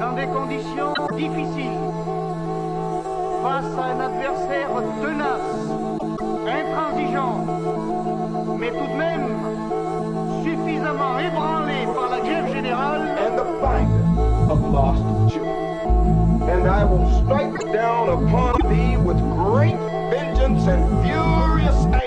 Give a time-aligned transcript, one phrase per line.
[0.00, 1.80] dans des conditions difficiles,
[3.42, 4.70] face à un adversaire
[5.02, 5.40] tenace,
[6.46, 7.46] intransigeant,
[8.58, 9.28] mais tout de même
[10.44, 13.02] suffisamment ébranlé par la guerre générale.
[13.26, 13.88] And the fight
[14.50, 15.66] of lost children.
[16.48, 19.76] And I will strike down upon thee with great
[20.10, 22.05] vengeance and furious anger.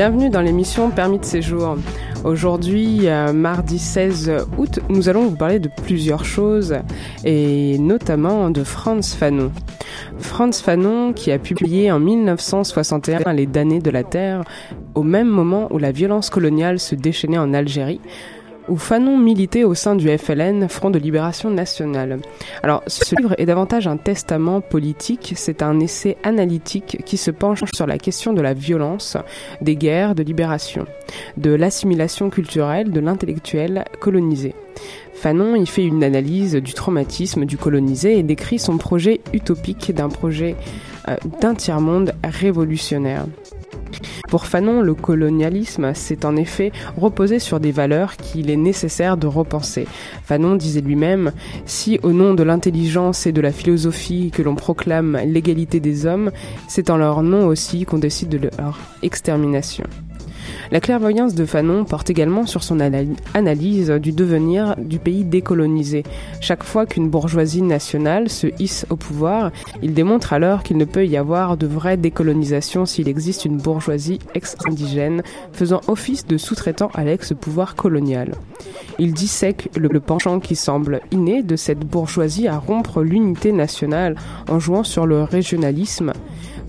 [0.00, 1.76] Bienvenue dans l'émission Permis de séjour.
[2.24, 6.78] Aujourd'hui, euh, mardi 16 août, nous allons vous parler de plusieurs choses
[7.22, 9.52] et notamment de Franz Fanon.
[10.16, 14.42] Franz Fanon qui a publié en 1961 Les damnés de la Terre
[14.94, 18.00] au même moment où la violence coloniale se déchaînait en Algérie
[18.70, 22.20] où Fanon militait au sein du FLN, Front de Libération Nationale.
[22.62, 27.64] Alors, ce livre est davantage un testament politique, c'est un essai analytique qui se penche
[27.74, 29.16] sur la question de la violence,
[29.60, 30.86] des guerres de libération,
[31.36, 34.54] de l'assimilation culturelle de l'intellectuel colonisé.
[35.14, 40.08] Fanon y fait une analyse du traumatisme du colonisé et décrit son projet utopique d'un
[40.08, 40.54] projet
[41.08, 43.26] euh, d'un tiers-monde révolutionnaire.
[44.30, 49.26] Pour Fanon, le colonialisme s'est en effet reposé sur des valeurs qu'il est nécessaire de
[49.26, 49.88] repenser.
[50.22, 51.32] Fanon disait lui-même,
[51.66, 56.30] si au nom de l'intelligence et de la philosophie que l'on proclame l'égalité des hommes,
[56.68, 59.84] c'est en leur nom aussi qu'on décide de leur extermination.
[60.72, 62.78] La clairvoyance de Fanon porte également sur son
[63.34, 66.04] analyse du devenir du pays décolonisé.
[66.40, 69.50] Chaque fois qu'une bourgeoisie nationale se hisse au pouvoir,
[69.82, 74.20] il démontre alors qu'il ne peut y avoir de vraie décolonisation s'il existe une bourgeoisie
[74.36, 75.22] ex-indigène
[75.52, 78.34] faisant office de sous-traitant à l'ex-pouvoir colonial.
[79.00, 84.14] Il dissèque le, penchant qui semble inné de cette bourgeoisie à rompre l'unité nationale
[84.48, 86.12] en jouant sur le régionalisme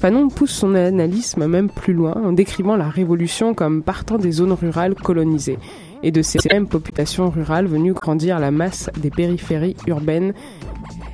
[0.02, 4.52] Fanon pousse son analysme même plus loin en décrivant la révolution comme partant des zones
[4.52, 5.60] rurales colonisées
[6.02, 10.34] et de ces mêmes populations rurales venues grandir la masse des périphéries urbaines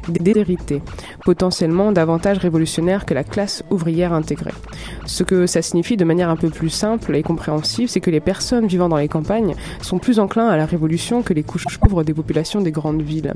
[0.10, 0.82] déhérités,
[1.24, 4.54] potentiellement davantage révolutionnaires que la classe ouvrière intégrée.
[5.06, 8.20] Ce que ça signifie de manière un peu plus simple et compréhensive, c'est que les
[8.20, 12.04] personnes vivant dans les campagnes sont plus enclins à la révolution que les couches pauvres
[12.04, 13.34] des populations des grandes villes.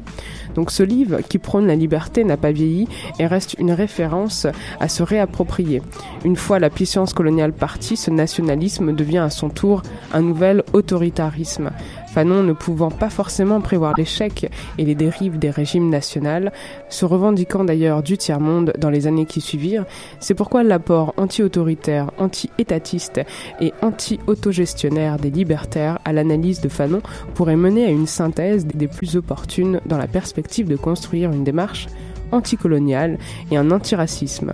[0.56, 2.88] Donc ce livre, qui prône la liberté, n'a pas vieilli
[3.20, 4.48] et reste une référence
[4.80, 5.82] à se réapproprier.
[6.26, 9.84] Une fois la puissance coloniale partie, ce nationalisme devient à son tour
[10.14, 11.72] un nouvel autoritarisme.
[12.14, 16.50] Fanon ne pouvant pas forcément prévoir l'échec et les dérives des régimes nationaux,
[16.90, 19.86] se revendiquant d'ailleurs du tiers-monde dans les années qui suivirent,
[20.20, 23.22] c'est pourquoi l'apport anti-autoritaire, anti-étatiste
[23.62, 27.02] et anti-autogestionnaire des libertaires à l'analyse de Fanon
[27.34, 31.88] pourrait mener à une synthèse des plus opportunes dans la perspective de construire une démarche
[32.32, 33.18] anticoloniale
[33.52, 34.52] et un antiracisme.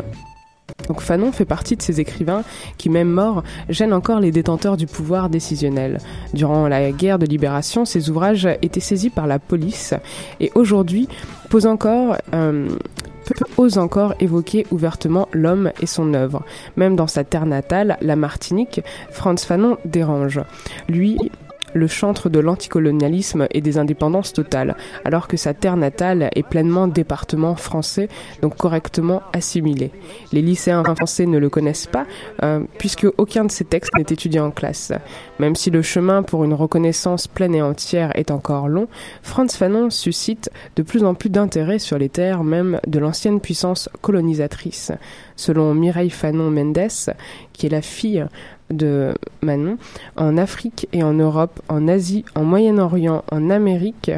[0.88, 2.44] Donc Fanon fait partie de ces écrivains
[2.78, 5.98] qui, même morts, gênent encore les détenteurs du pouvoir décisionnel.
[6.34, 9.94] Durant la guerre de libération, ses ouvrages étaient saisis par la police
[10.40, 11.08] et aujourd'hui
[11.50, 12.69] posent encore euh,
[13.58, 16.44] ose encore évoquer ouvertement l'homme et son œuvre.
[16.78, 18.81] Même dans sa terre natale, la Martinique,
[19.12, 20.42] Franz Fanon dérange.
[20.88, 21.18] Lui
[21.74, 24.75] le chantre de l'anticolonialisme et des indépendances totales,
[25.06, 28.10] alors que sa terre natale est pleinement département français,
[28.42, 29.92] donc correctement assimilé.
[30.31, 32.06] Les lycéens français ne le connaissent pas,
[32.44, 34.92] euh, puisque aucun de ses textes n'est étudié en classe.
[35.40, 38.88] Même si le chemin pour une reconnaissance pleine et entière est encore long,
[39.22, 43.90] Franz Fanon suscite de plus en plus d'intérêt sur les terres même de l'ancienne puissance
[44.02, 44.92] colonisatrice.
[45.36, 47.14] Selon Mireille Fanon Mendes,
[47.54, 48.25] qui est la fille
[48.69, 49.78] de Manon,
[50.16, 54.12] en Afrique et en Europe, en Asie, en Moyen-Orient, en Amérique,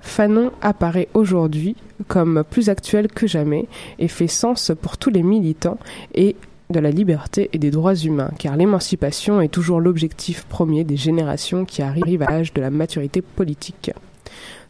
[0.00, 3.66] Fanon apparaît aujourd'hui comme plus actuel que jamais
[3.98, 5.78] et fait sens pour tous les militants
[6.14, 6.36] et
[6.70, 11.64] de la liberté et des droits humains, car l'émancipation est toujours l'objectif premier des générations
[11.64, 13.90] qui arrivent à l'âge de la maturité politique.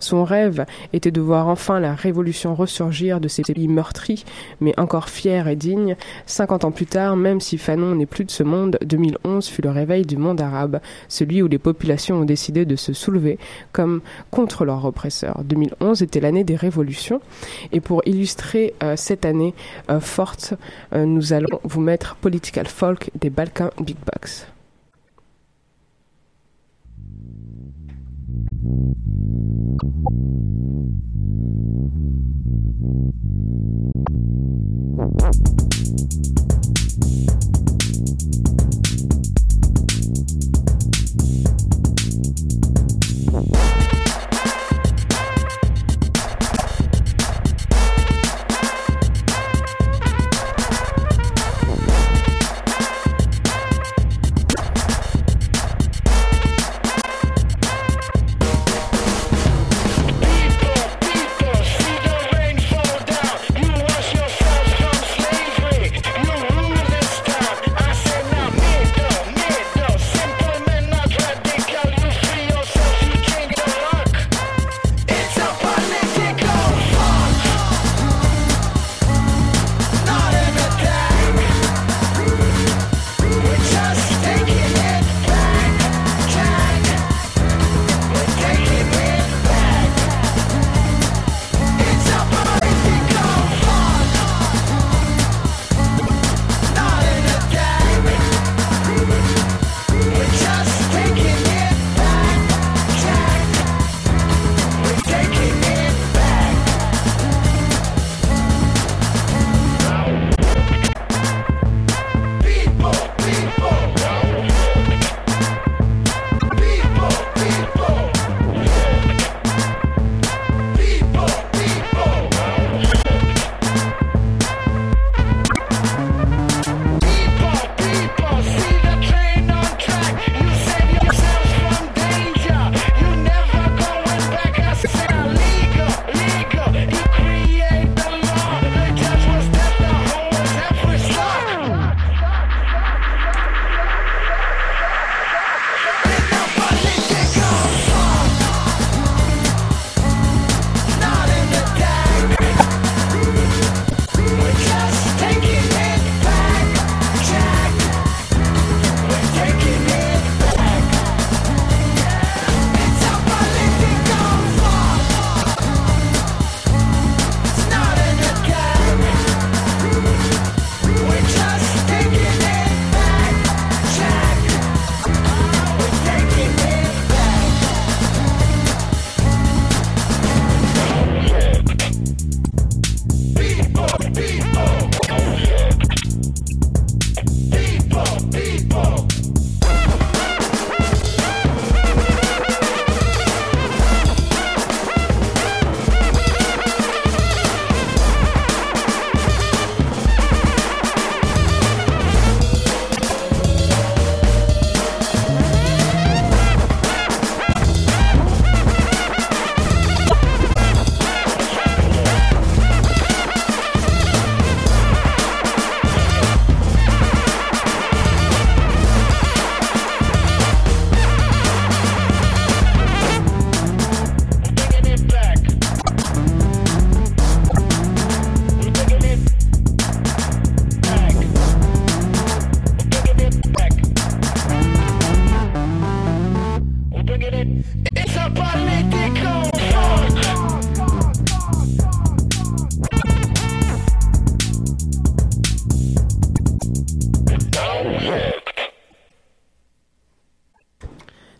[0.00, 4.24] Son rêve était de voir enfin la révolution ressurgir de ces pays meurtris,
[4.60, 5.96] mais encore fiers et dignes.
[6.26, 9.70] Cinquante ans plus tard, même si Fanon n'est plus de ce monde, 2011 fut le
[9.70, 13.38] réveil du monde arabe, celui où les populations ont décidé de se soulever
[13.72, 14.00] comme
[14.30, 15.42] contre leurs oppresseurs.
[15.44, 17.20] 2011 était l'année des révolutions,
[17.72, 19.54] et pour illustrer euh, cette année
[19.90, 20.54] euh, forte,
[20.92, 23.96] euh, nous allons vous mettre Political Folk des Balkans Big
[43.30, 44.07] We'll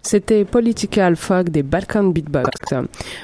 [0.08, 2.48] C'était Political Fog des Balkan Beatbox.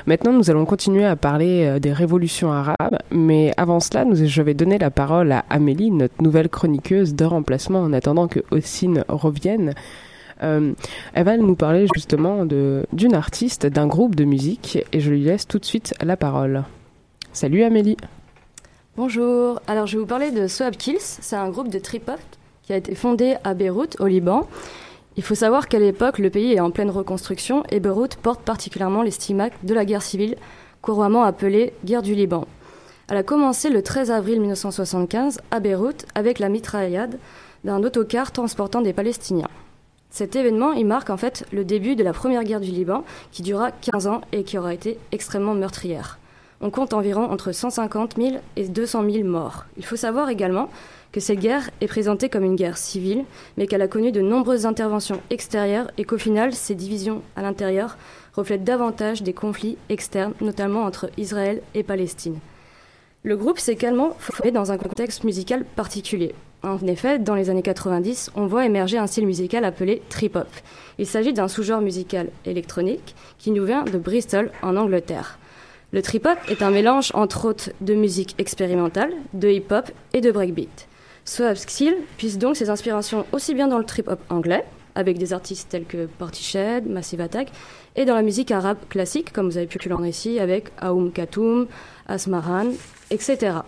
[0.05, 4.53] Maintenant, nous allons continuer à parler euh, des révolutions arabes, mais avant cela, je vais
[4.53, 9.73] donner la parole à Amélie, notre nouvelle chroniqueuse de remplacement en attendant que Ossine revienne.
[10.43, 10.75] Euh,
[11.15, 15.49] elle va nous parler justement d'une artiste, d'un groupe de musique, et je lui laisse
[15.49, 16.65] tout de suite la parole.
[17.33, 17.97] Salut Amélie.
[18.99, 22.21] Bonjour, alors je vais vous parler de Swab Kills, c'est un groupe de trip-hop
[22.63, 24.47] qui a été fondé à Beyrouth, au Liban,
[25.17, 29.03] il faut savoir qu'à l'époque, le pays est en pleine reconstruction et Beyrouth porte particulièrement
[29.03, 29.13] les
[29.63, 30.37] de la guerre civile,
[30.83, 32.47] couramment appelée guerre du Liban.
[33.09, 37.19] Elle a commencé le 13 avril 1975 à Beyrouth avec la mitraillade
[37.63, 39.49] d'un autocar transportant des Palestiniens.
[40.11, 43.43] Cet événement, il marque en fait le début de la première guerre du Liban qui
[43.43, 46.19] dura 15 ans et qui aura été extrêmement meurtrière.
[46.61, 49.65] On compte environ entre 150 000 et 200 000 morts.
[49.77, 50.71] Il faut savoir également
[51.15, 53.25] que cette guerre est présentée comme une guerre civile,
[53.57, 57.97] mais qu'elle a connu de nombreuses interventions extérieures et qu'au final, ces divisions à l'intérieur
[58.33, 62.41] reflètent davantage des conflits externes, notamment entre Israël et Palestine.
[63.23, 66.35] Le groupe s'est également formé dans un contexte musical particulier.
[66.65, 70.49] En effet, dans les années 90, on voit émerger un style musical appelé trip-hop.
[70.99, 75.39] Il s'agit d'un sous-genre musical électronique qui nous vient de Bristol, en Angleterre.
[75.93, 80.89] Le trip-hop est un mélange entre autres de musique expérimentale, de hip-hop et de breakbeat.
[81.25, 84.65] Skill puise donc ses inspirations aussi bien dans le trip-hop anglais,
[84.95, 87.51] avec des artistes tels que Portishead, Massive Attack,
[87.97, 91.67] et dans la musique arabe classique, comme vous avez pu l'entendre ici, avec Aoum Katoum,
[92.07, 92.69] Asmaran,
[93.11, 93.59] etc.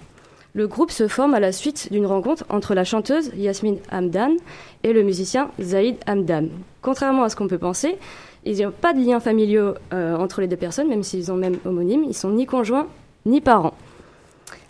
[0.55, 4.37] Le groupe se forme à la suite d'une rencontre entre la chanteuse Yasmine Hamdan
[4.85, 6.49] et le musicien Zaïd Hamdan.
[6.81, 7.99] Contrairement à ce qu'on peut penser,
[8.45, 11.37] il n'y a pas de liens familiaux euh, entre les deux personnes, même s'ils ont
[11.37, 12.87] même homonyme, ils sont ni conjoints
[13.27, 13.75] ni parents.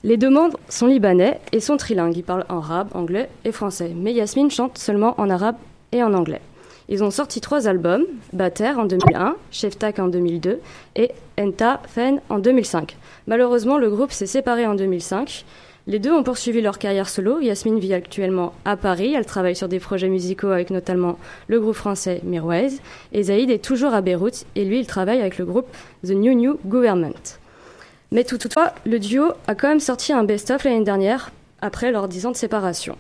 [0.06, 2.16] Les deux membres sont libanais et sont trilingues.
[2.16, 3.90] Ils parlent en arabe, anglais et français.
[3.92, 5.56] Mais Yasmine chante seulement en arabe
[5.90, 6.40] et en anglais.
[6.88, 10.60] Ils ont sorti trois albums, Bater en 2001, Cheftak en 2002
[10.94, 11.10] et
[11.40, 12.96] Enta Fen en 2005.
[13.26, 15.44] Malheureusement, le groupe s'est séparé en 2005.
[15.88, 17.40] Les deux ont poursuivi leur carrière solo.
[17.40, 19.12] Yasmine vit actuellement à Paris.
[19.12, 22.68] Elle travaille sur des projets musicaux avec notamment le groupe français Mirwais.
[23.12, 25.66] Et Zaïd est toujours à Beyrouth et lui, il travaille avec le groupe
[26.04, 27.40] The New New Government.
[28.16, 32.25] Mais toutefois, le duo a quand même sorti un best-of l'année dernière, après leurs 10
[32.25, 32.96] ans de séparation.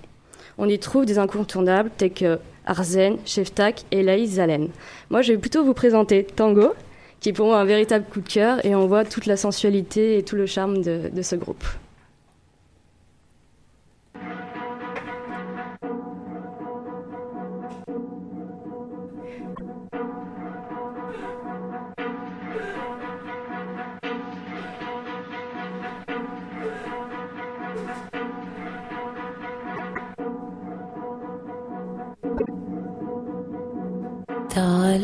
[0.58, 4.68] On y trouve des incontournables tels que Arzen, Cheftak et Laïs Zalen.
[5.08, 6.74] Moi, je vais plutôt vous présenter Tango,
[7.20, 10.18] qui est pour moi un véritable coup de cœur, et on voit toute la sensualité
[10.18, 11.64] et tout le charme de ce groupe.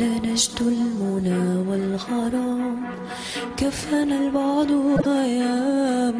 [0.02, 2.85] نجد المنى والغرام
[3.56, 4.71] كفنا البعد
[5.06, 6.18] أيام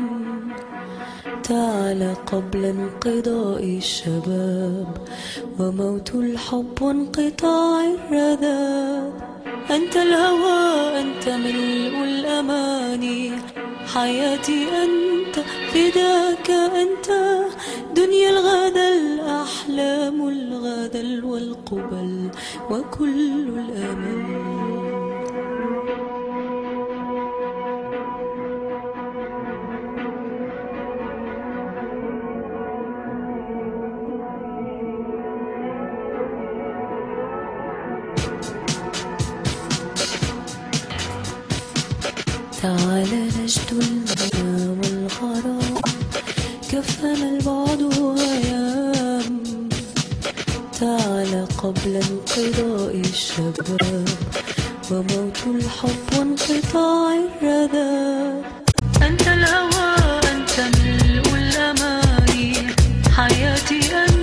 [1.43, 4.87] تعال قبل انقضاء الشباب
[5.59, 9.13] وموت الحب وانقطاع الرذاب.
[9.71, 13.33] أنت الهوى أنت ملء الأماني.
[13.95, 15.37] حياتي أنت
[15.73, 17.09] فداك أنت.
[17.97, 22.31] دنيا الغدا الأحلام الغدا والقبل
[22.71, 24.92] وكل الأمل.
[43.53, 45.75] نجد المنى والغرام
[46.73, 47.83] كفنا البعد
[48.19, 49.43] أيام
[50.81, 54.05] تعال قبل انقضاء الشباب
[54.91, 58.45] وموت الحب وانقطاع الرذاب
[59.03, 59.95] أنت الهوى
[60.33, 62.55] أنت ملء الأماني
[63.17, 64.22] حياتي أنت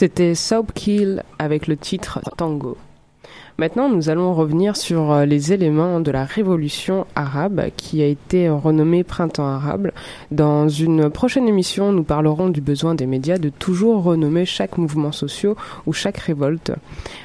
[0.00, 2.78] C'était Soapkill avec le titre Tango.
[3.58, 8.48] Maintenant, nous allons revenir sur euh, les éléments de la révolution arabe qui a été
[8.48, 9.90] renommée Printemps arabe.
[10.30, 15.12] Dans une prochaine émission, nous parlerons du besoin des médias de toujours renommer chaque mouvement
[15.12, 15.52] social
[15.84, 16.72] ou chaque révolte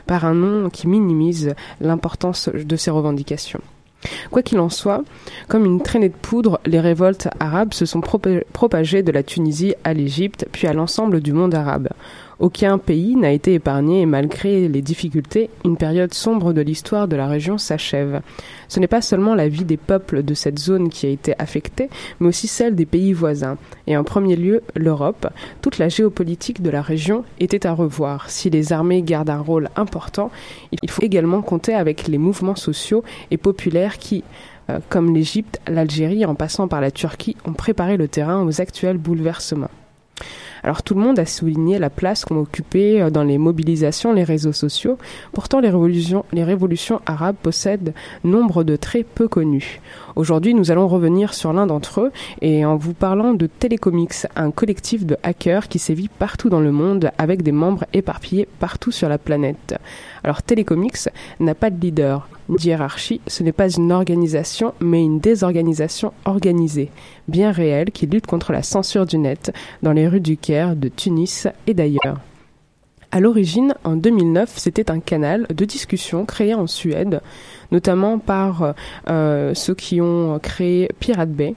[0.06, 3.62] par un nom qui minimise l'importance de ces revendications.
[4.30, 5.04] Quoi qu'il en soit,
[5.48, 9.76] comme une traînée de poudre, les révoltes arabes se sont propa- propagées de la Tunisie
[9.84, 11.88] à l'Égypte, puis à l'ensemble du monde arabe.
[12.38, 17.16] Aucun pays n'a été épargné et malgré les difficultés, une période sombre de l'histoire de
[17.16, 18.22] la région s'achève.
[18.68, 21.90] Ce n'est pas seulement la vie des peuples de cette zone qui a été affectée,
[22.20, 23.58] mais aussi celle des pays voisins.
[23.88, 25.28] Et en premier lieu, l'Europe.
[25.62, 28.30] Toute la géopolitique de la région était à revoir.
[28.30, 30.30] Si les armées gardent un rôle important,
[30.82, 34.26] il faut également compter avec les mouvements sociaux et populaires qui,
[34.70, 38.98] euh, comme l'Égypte, l'Algérie, en passant par la Turquie, ont préparé le terrain aux actuels
[38.98, 39.72] bouleversements.
[40.66, 44.24] Alors tout le monde a souligné la place qu'ont occupé euh, dans les mobilisations les
[44.24, 44.98] réseaux sociaux.
[45.32, 49.80] Pourtant, les révolutions arabes possèdent nombre de traits peu connus.
[50.16, 54.50] Aujourd'hui, nous allons revenir sur l'un d'entre eux et en vous parlant de Telecomics, un
[54.50, 59.10] collectif de hackers qui sévit partout dans le monde avec des membres éparpillés partout sur
[59.10, 59.78] la planète.
[60.24, 61.10] Alors Telecomics
[61.42, 66.92] n'a pas de leader ni hiérarchie, ce n'est pas une organisation mais une désorganisation organisée,
[67.28, 69.52] bien réelle qui lutte contre la censure du net
[69.84, 72.20] dans les rues du Caire, de Tunis et d'ailleurs.
[73.12, 77.22] À l'origine, en 2009, c'était un canal de discussion créé en Suède,
[77.72, 78.74] notamment par
[79.10, 81.56] euh, ceux qui ont créé Pirate Bay,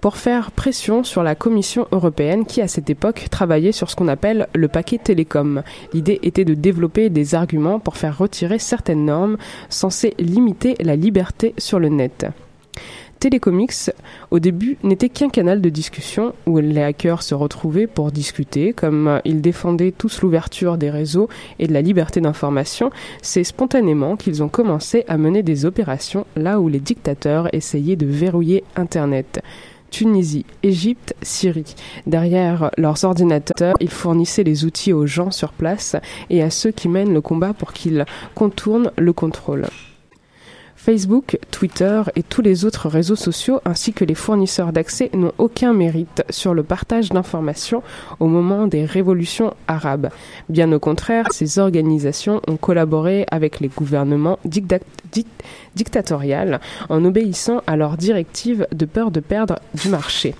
[0.00, 4.08] pour faire pression sur la Commission européenne qui, à cette époque, travaillait sur ce qu'on
[4.08, 5.62] appelle le paquet télécom.
[5.92, 9.36] L'idée était de développer des arguments pour faire retirer certaines normes
[9.68, 12.26] censées limiter la liberté sur le net.
[13.20, 13.90] Telecomics,
[14.30, 18.72] au début, n'était qu'un canal de discussion où les hackers se retrouvaient pour discuter.
[18.72, 21.28] Comme ils défendaient tous l'ouverture des réseaux
[21.58, 26.60] et de la liberté d'information, c'est spontanément qu'ils ont commencé à mener des opérations là
[26.60, 29.42] où les dictateurs essayaient de verrouiller Internet.
[29.90, 31.74] Tunisie, Égypte, Syrie.
[32.06, 35.96] Derrière leurs ordinateurs, ils fournissaient les outils aux gens sur place
[36.30, 38.04] et à ceux qui mènent le combat pour qu'ils
[38.34, 39.66] contournent le contrôle.
[40.88, 45.74] Facebook, Twitter et tous les autres réseaux sociaux ainsi que les fournisseurs d'accès n'ont aucun
[45.74, 47.82] mérite sur le partage d'informations
[48.20, 50.08] au moment des révolutions arabes.
[50.48, 54.80] Bien au contraire, ces organisations ont collaboré avec les gouvernements dicta-
[55.12, 55.26] dic-
[55.74, 60.34] dictatoriales en obéissant à leurs directives de peur de perdre du marché.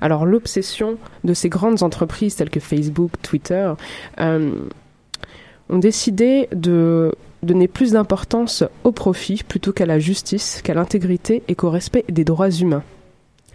[0.00, 3.72] Alors l'obsession de ces grandes entreprises telles que Facebook, Twitter,
[4.20, 4.52] euh,
[5.70, 11.54] ont décidé de donner plus d'importance au profit plutôt qu'à la justice, qu'à l'intégrité et
[11.54, 12.82] qu'au respect des droits humains.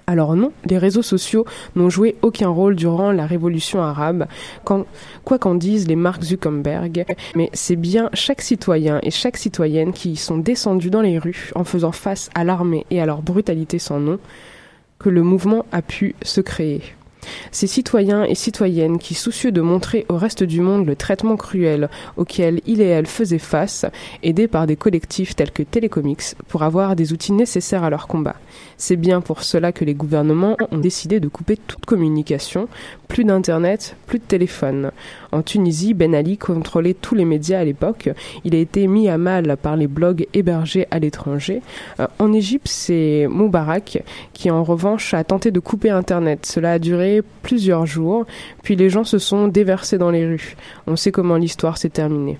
[0.06, 4.28] Alors non, les réseaux sociaux n'ont joué aucun rôle durant la révolution arabe,
[4.66, 10.12] quoi qu'en disent les Mark Zuckerberg, mais c'est bien chaque citoyen et chaque citoyenne qui
[10.12, 13.80] y sont descendus dans les rues en faisant face à l'armée et à leur brutalité
[13.80, 14.20] sans nom
[15.00, 16.82] que le mouvement a pu se créer.
[17.52, 21.90] Ces citoyens et citoyennes qui, soucieux de montrer au reste du monde le traitement cruel
[22.18, 23.86] auquel il et elle faisaient face,
[24.22, 28.36] aidés par des collectifs tels que Telecomics, pour avoir des outils nécessaires à leur combat.
[28.78, 32.68] C'est bien pour cela que les gouvernements ont décidé de couper toute communication,
[33.08, 34.92] plus d'internet, plus de téléphone.
[35.32, 38.10] En Tunisie, Ben Ali contrôlait tous les médias à l'époque.
[38.44, 41.62] Il a été mis à mal par les blogs hébergés à l'étranger.
[42.00, 46.46] Euh, en Égypte, c'est Moubarak qui, en revanche, a tenté de couper internet.
[46.46, 48.26] Cela a duré plusieurs jours,
[48.64, 50.56] puis les gens se sont déversés dans les rues.
[50.88, 52.38] On sait comment l'histoire s'est terminée.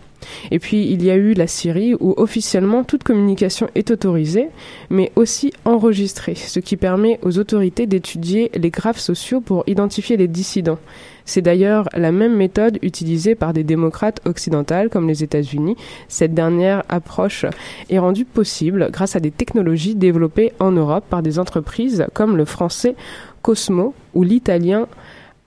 [0.52, 4.50] Et puis il y a eu la Syrie où officiellement toute communication est autorisée,
[4.90, 10.28] mais aussi enregistrée, ce qui permet aux autorités d'étudier les graphes sociaux pour identifier les
[10.28, 10.80] dissidents.
[11.26, 15.78] C'est d'ailleurs la même méthode utilisée par des démocrates occidentales comme les États-Unis.
[16.10, 17.46] Cette dernière approche
[17.90, 22.44] est rendue possible grâce à des technologies développées en Europe par des entreprises comme le
[22.44, 22.96] français
[23.44, 24.88] Cosmo ou l'italien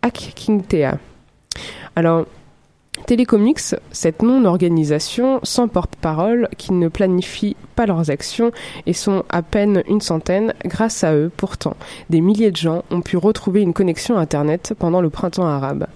[0.02, 0.98] Hackingtea.
[1.96, 2.26] Alors,
[3.06, 8.52] Telecomics, cette non-organisation sans porte-parole qui ne planifie pas leurs actions
[8.86, 11.76] et sont à peine une centaine, grâce à eux, pourtant,
[12.08, 15.86] des milliers de gens ont pu retrouver une connexion Internet pendant le printemps arabe.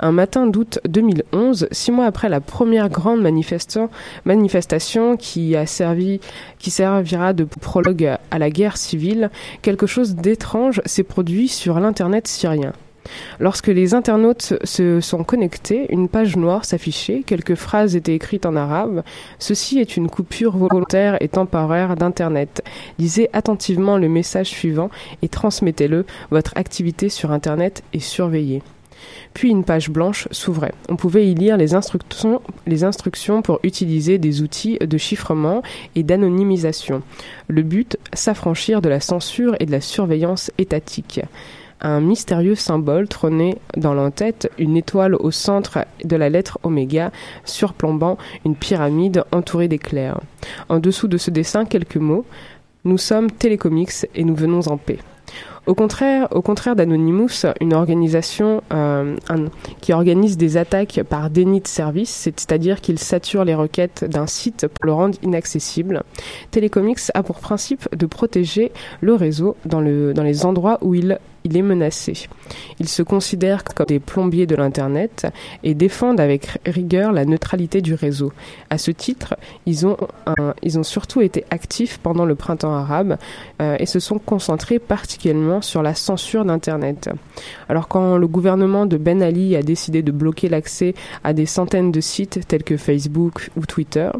[0.00, 8.16] Un matin d'août 2011, six mois après la première grande manifestation qui servira de prologue
[8.30, 9.30] à la guerre civile,
[9.62, 12.72] quelque chose d'étrange s'est produit sur l'internet syrien.
[13.40, 18.56] Lorsque les internautes se sont connectés, une page noire s'affichait, quelques phrases étaient écrites en
[18.56, 19.02] arabe.
[19.38, 22.62] Ceci est une coupure volontaire et temporaire d'Internet.
[22.98, 24.90] Lisez attentivement le message suivant
[25.22, 26.04] et transmettez-le.
[26.30, 28.62] Votre activité sur Internet est surveillée.
[29.34, 30.74] Puis une page blanche s'ouvrait.
[30.88, 35.62] On pouvait y lire les instructions, pour utiliser des outils de chiffrement
[35.94, 37.02] et d'anonymisation.
[37.48, 41.20] Le but, s'affranchir de la censure et de la surveillance étatique.
[41.80, 47.12] Un mystérieux symbole trônait dans l'entête, une étoile au centre de la lettre oméga,
[47.44, 50.20] surplombant une pyramide entourée d'éclairs.
[50.68, 52.24] En dessous de ce dessin, quelques mots.
[52.84, 54.98] Nous sommes Télécomics et nous venons en paix.
[55.66, 56.42] Au contraire, au
[56.76, 59.16] d'Anonymous, une organisation euh,
[59.80, 64.68] qui organise des attaques par déni de service, c'est-à-dire qu'il sature les requêtes d'un site
[64.68, 66.04] pour le rendre inaccessible,
[66.52, 68.70] Telecomics a pour principe de protéger
[69.00, 72.28] le réseau dans les endroits où il, il est menacé.
[72.80, 75.26] Ils se considèrent comme des plombiers de l'Internet
[75.62, 78.32] et défendent avec rigueur la neutralité du réseau.
[78.68, 79.96] À ce titre, ils ont,
[80.82, 83.16] surtout été actifs pendant le printemps arabe
[83.62, 87.10] euh, et se sont concentrés particulièrement sur la censure d'Internet.
[87.68, 91.92] Alors quand le gouvernement de Ben Ali a décidé de bloquer l'accès à des centaines
[91.92, 94.10] de sites tels que Facebook ou Twitter,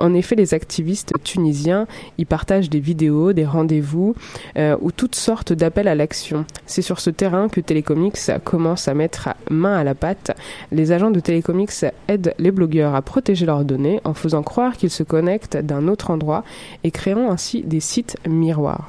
[0.00, 1.86] en effet les activistes tunisiens
[2.18, 4.16] y partagent des vidéos, des rendez-vous
[4.56, 6.44] euh, ou toutes sortes d'appels à l'action.
[6.72, 10.34] C'est sur ce terrain que Telecomics commence à mettre main à la pâte.
[10.70, 14.88] Les agents de Telecomics aident les blogueurs à protéger leurs données en faisant croire qu'ils
[14.88, 16.44] se connectent d'un autre endroit
[16.82, 18.88] et créant ainsi des sites miroirs.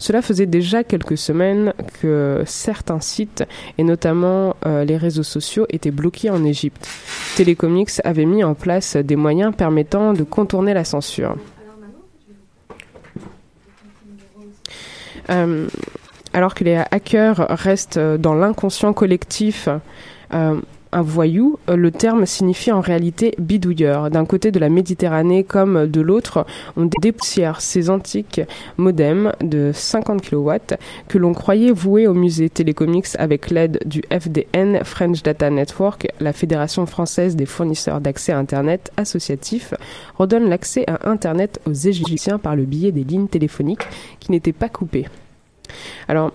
[0.00, 3.44] Cela faisait déjà quelques semaines que certains sites,
[3.78, 6.88] et notamment euh, les réseaux sociaux, étaient bloqués en Égypte.
[7.36, 11.36] Telecomics avait mis en place des moyens permettant de contourner la censure.
[15.30, 15.68] Euh,
[16.32, 19.68] alors que les hackers restent dans l'inconscient collectif
[20.34, 20.60] euh,
[20.92, 24.10] un voyou, euh, le terme signifie en réalité bidouilleur.
[24.10, 28.42] D'un côté de la Méditerranée comme de l'autre, on dépoussière ces antiques
[28.76, 30.52] modems de 50 kW
[31.08, 36.34] que l'on croyait voués au musée Télécomics avec l'aide du FDN, French Data Network, la
[36.34, 39.72] Fédération française des fournisseurs d'accès à Internet associatif,
[40.18, 43.86] redonne l'accès à Internet aux Égyptiens par le biais des lignes téléphoniques
[44.20, 45.06] qui n'étaient pas coupées.
[46.08, 46.32] Alors,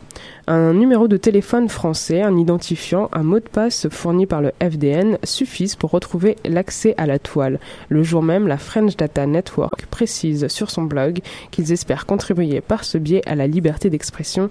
[0.47, 5.17] un numéro de téléphone français, un identifiant, un mot de passe fourni par le FDN
[5.23, 7.59] suffisent pour retrouver l'accès à la toile.
[7.89, 11.19] Le jour même, la French Data Network précise sur son blog
[11.51, 14.49] qu'ils espèrent contribuer par ce biais à la liberté d'expression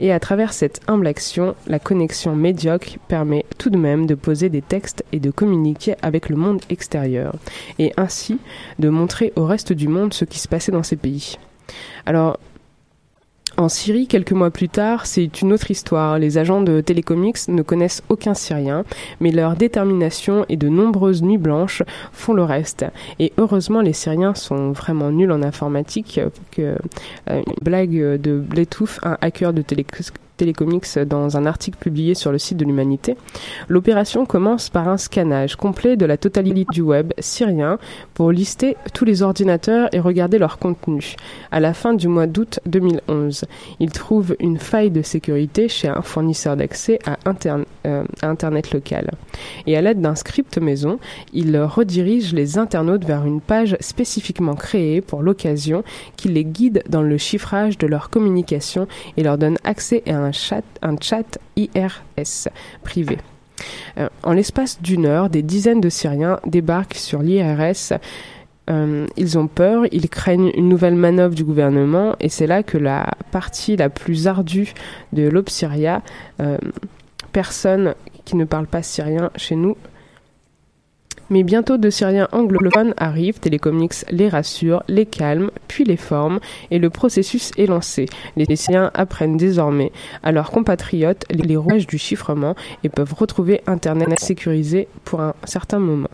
[0.00, 4.48] et à travers cette humble action, la connexion médiocre permet tout de même de poser
[4.48, 7.34] des textes et de communiquer avec le monde extérieur,
[7.78, 8.38] et ainsi
[8.78, 11.36] de montrer au reste du monde ce qui se passait dans ces pays.
[12.06, 12.38] Alors,
[13.56, 16.18] en Syrie, quelques mois plus tard, c'est une autre histoire.
[16.18, 18.84] Les agents de Telecomics ne connaissent aucun Syrien,
[19.20, 21.82] mais leur détermination et de nombreuses nuits blanches
[22.12, 22.86] font le reste.
[23.18, 26.20] Et heureusement, les Syriens sont vraiment nuls en informatique.
[26.52, 26.76] Que, euh,
[27.28, 29.84] une blague de Bluetooth, un hacker de Télé
[30.40, 33.14] Télécomics dans un article publié sur le site de l'Humanité.
[33.68, 37.78] L'opération commence par un scannage complet de la totalité du web syrien
[38.14, 41.14] pour lister tous les ordinateurs et regarder leur contenu.
[41.50, 43.44] À la fin du mois d'août 2011,
[43.80, 47.18] ils trouvent une faille de sécurité chez un fournisseur d'accès à,
[47.86, 49.10] euh, à Internet local.
[49.66, 50.98] Et à l'aide d'un script maison,
[51.34, 55.84] ils redirigent les internautes vers une page spécifiquement créée pour l'occasion
[56.16, 60.29] qui les guide dans le chiffrage de leur communication et leur donne accès à un
[60.32, 62.48] chat, un chat IRS
[62.82, 63.18] privé.
[63.98, 67.98] Euh, en l'espace d'une heure, des dizaines de Syriens débarquent sur l'IRS.
[68.70, 72.78] Euh, ils ont peur, ils craignent une nouvelle manœuvre du gouvernement, et c'est là que
[72.78, 74.72] la partie la plus ardue
[75.12, 76.02] de l'Obsyria,
[76.40, 76.58] euh,
[77.32, 79.76] personne qui ne parle pas syrien chez nous,
[81.30, 86.40] mais bientôt de Syriens anglophones arrivent, Telecomics les rassure, les calme, puis les forme,
[86.70, 88.06] et le processus est lancé.
[88.36, 94.18] Les Syriens apprennent désormais à leurs compatriotes les rouages du chiffrement et peuvent retrouver Internet
[94.18, 96.10] sécurisé pour un certain moment.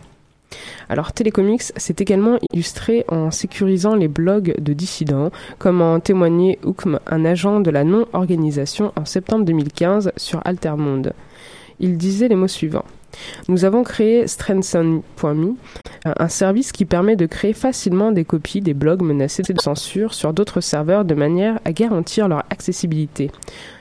[0.89, 6.99] Alors Telecomics s'est également illustré en sécurisant les blogs de dissidents, comme en témoignait Oukm,
[7.05, 11.13] un agent de la non-organisation en septembre 2015 sur Altermonde.
[11.79, 12.85] Il disait les mots suivants.
[13.47, 15.55] Nous avons créé Strengthen.me,
[16.05, 20.33] un service qui permet de créer facilement des copies des blogs menacés de censure sur
[20.33, 23.31] d'autres serveurs de manière à garantir leur accessibilité.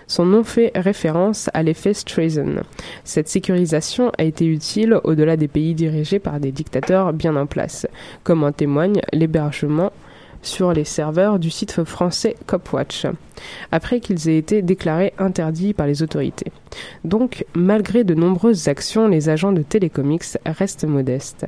[0.09, 2.63] Son nom fait référence à l'effet Streisand.
[3.03, 7.87] Cette sécurisation a été utile au-delà des pays dirigés par des dictateurs bien en place,
[8.23, 9.93] comme en témoigne l'hébergement
[10.47, 13.07] sur les serveurs du site français Copwatch,
[13.73, 16.53] après qu'ils aient été déclarés interdits par les autorités.
[17.05, 21.47] Donc, malgré de nombreuses actions, les agents de Telecomics restent modestes.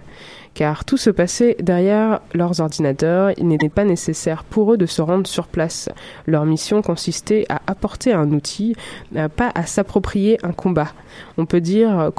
[0.55, 5.01] car tout se passait derrière leurs ordinateurs, il n'était pas nécessaire pour eux de se
[5.01, 5.89] rendre sur place.
[6.27, 8.75] Leur mission consistait à apporter un outil,
[9.15, 10.93] euh, pas à s'approprier un combat.
[11.37, 12.11] On peut dire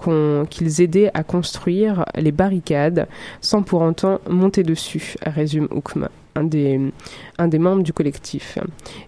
[0.50, 3.08] qu'ils aidaient à construire les barricades
[3.42, 6.10] sans pour autant monter dessus, résume Oukma.
[6.36, 8.58] Un des, membres du collectif.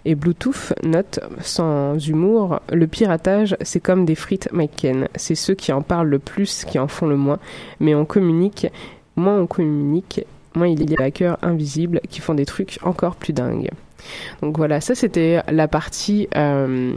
[0.06, 5.08] Et Bluetooth note, sans humour, le piratage, c'est comme des frites McCain.
[5.16, 7.40] C'est ceux qui en parlent le plus qui en font le moins.
[7.80, 8.68] Mais on communique,
[9.16, 13.16] moins on communique, moins il y a des hackers invisibles qui font des trucs encore
[13.16, 13.70] plus dingues.
[14.42, 16.94] Donc voilà, ça c'était la partie euh,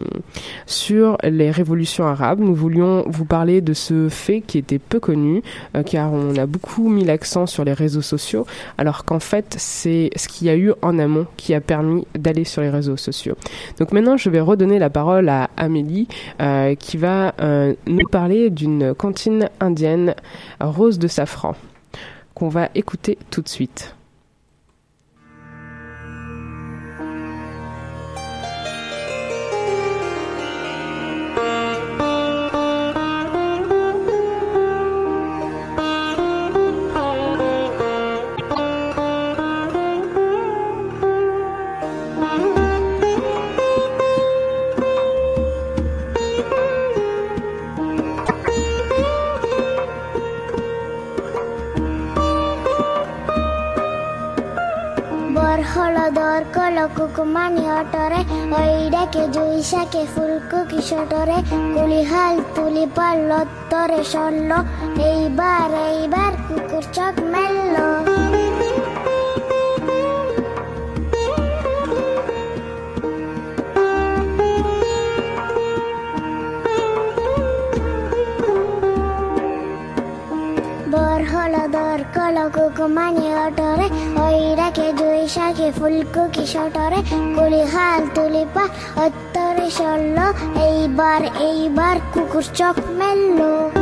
[0.66, 2.40] sur les révolutions arabes.
[2.40, 5.42] Nous voulions vous parler de ce fait qui était peu connu,
[5.76, 8.46] euh, car on a beaucoup mis l'accent sur les réseaux sociaux,
[8.78, 12.44] alors qu'en fait c'est ce qu'il y a eu en amont qui a permis d'aller
[12.44, 13.36] sur les réseaux sociaux.
[13.78, 16.08] Donc maintenant je vais redonner la parole à Amélie,
[16.40, 17.34] euh, qui va
[17.86, 20.14] nous parler d'une cantine indienne
[20.60, 21.54] rose de safran,
[22.34, 23.93] qu'on va écouter tout de suite.
[59.14, 61.38] শাকে, জুই শাকে, ফুলকু কিশোরে
[61.74, 64.50] কুলিহাল তুলি তুলিপাল লত্তরে সরল
[65.10, 68.13] এইবার এইবার কুকুর চোখ মেললো।
[82.36, 83.86] লকুকু মানি অটরে
[84.24, 87.00] ওই রাখে দুই শাখে ফুলকুকি সটরে
[87.34, 88.44] কুলি হাল তুলি
[89.04, 90.18] অত্তরে সরল
[90.66, 93.73] এইবার এইবার কুকুর চোখ মেললো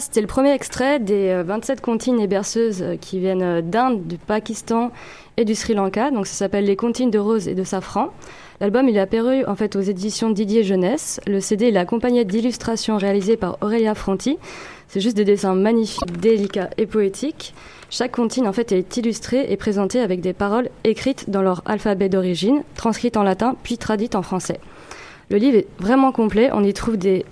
[0.00, 4.06] C'était le premier extrait des euh, 27 comptines et berceuses euh, qui viennent euh, d'Inde,
[4.06, 4.92] du Pakistan
[5.36, 6.10] et du Sri Lanka.
[6.10, 8.08] Donc ça s'appelle Les comptines de rose et de safran.
[8.60, 11.20] L'album il est apparu en fait aux éditions Didier Jeunesse.
[11.26, 14.38] Le CD il est accompagné d'illustrations réalisées par Aurélia Fronti.
[14.88, 17.54] C'est juste des dessins magnifiques, délicats et poétiques.
[17.90, 22.08] Chaque comptine en fait est illustrée et présentée avec des paroles écrites dans leur alphabet
[22.08, 24.60] d'origine, transcrites en latin puis traduites en français.
[25.28, 26.48] Le livre est vraiment complet.
[26.52, 27.24] On y trouve des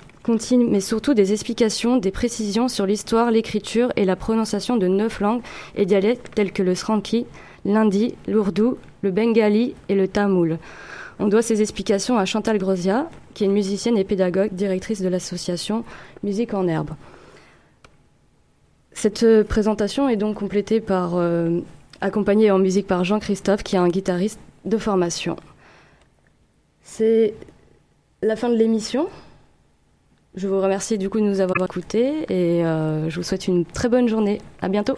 [0.69, 5.43] mais surtout des explications, des précisions sur l'histoire, l'écriture et la prononciation de neuf langues
[5.77, 7.27] et dialectes tels que le sranki,
[7.65, 10.59] l'hindi, l'ourdou, le bengali et le tamoul.
[11.19, 15.09] On doit ces explications à Chantal Grosia, qui est une musicienne et pédagogue, directrice de
[15.09, 15.85] l'association
[16.23, 16.91] Musique en Herbe.
[18.93, 21.61] Cette euh, présentation est donc complétée par, euh,
[22.01, 25.37] accompagnée en musique par Jean-Christophe, qui est un guitariste de formation.
[26.83, 27.35] C'est
[28.23, 29.09] la fin de l'émission.
[30.39, 33.65] Je vous remercie du coup de nous avoir écoutés et euh, je vous souhaite une
[33.65, 34.41] très bonne journée.
[34.63, 34.97] À bientôt.